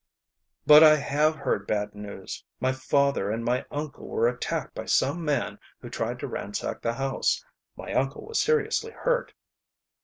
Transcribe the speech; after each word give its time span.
"But 0.65 0.81
I 0.81 0.95
have 0.95 1.35
heard 1.35 1.67
bad 1.67 1.93
news. 1.93 2.43
My 2.59 2.71
father 2.71 3.29
and 3.29 3.45
my 3.45 3.67
uncle 3.69 4.07
were 4.07 4.27
attacked 4.27 4.73
by 4.73 4.85
some 4.85 5.23
man 5.23 5.59
who 5.79 5.91
tried 5.91 6.17
to 6.21 6.27
ransack 6.27 6.81
the 6.81 6.93
house. 6.93 7.45
My 7.77 7.93
uncle 7.93 8.25
was 8.25 8.39
seriously 8.41 8.93
hurt." 8.93 9.31